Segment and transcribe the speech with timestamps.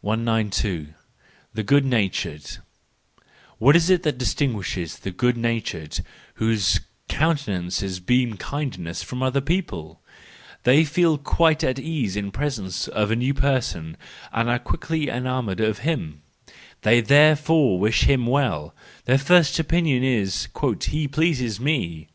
[0.00, 0.88] 192.
[1.54, 2.58] The Good natured\
[3.58, 6.00] —What is it that distinguishes the good natured,
[6.42, 10.00] whose countenances beam kind¬ ness, from other people?
[10.64, 13.96] They feel quite at ease in presence of a new person,
[14.32, 16.22] and are quickly enamoured of him;
[16.82, 18.74] they therefore wish him well;
[19.04, 20.48] their first opinion is:"
[20.90, 22.08] He pleases me."